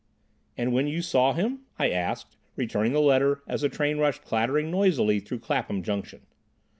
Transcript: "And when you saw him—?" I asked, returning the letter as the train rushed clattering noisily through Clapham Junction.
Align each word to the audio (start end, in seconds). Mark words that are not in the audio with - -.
"And 0.57 0.73
when 0.73 0.87
you 0.87 1.03
saw 1.03 1.33
him—?" 1.33 1.59
I 1.77 1.91
asked, 1.91 2.35
returning 2.55 2.91
the 2.91 2.99
letter 2.99 3.43
as 3.45 3.61
the 3.61 3.69
train 3.69 3.99
rushed 3.99 4.23
clattering 4.23 4.71
noisily 4.71 5.19
through 5.19 5.41
Clapham 5.41 5.83
Junction. 5.83 6.25